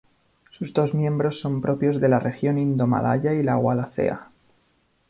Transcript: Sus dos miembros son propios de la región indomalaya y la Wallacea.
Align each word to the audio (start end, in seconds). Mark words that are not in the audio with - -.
Sus 0.49 0.73
dos 0.73 0.95
miembros 0.95 1.39
son 1.39 1.61
propios 1.61 1.99
de 2.01 2.09
la 2.09 2.19
región 2.19 2.57
indomalaya 2.57 3.33
y 3.35 3.43
la 3.43 3.57
Wallacea. 3.59 4.31